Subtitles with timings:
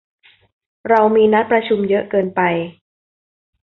[0.89, 2.41] เรามีนัดประชุมเยอะเกินไป